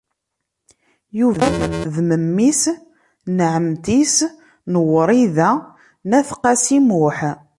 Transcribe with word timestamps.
Yuba 1.19 1.45
d 1.93 1.95
memmi-s 2.09 2.63
n 3.35 3.37
ɛemmti-s 3.53 4.17
n 4.71 4.73
Wrida 4.93 5.51
n 6.07 6.11
At 6.19 6.29
Qasi 6.41 6.79
Muḥ. 6.87 7.19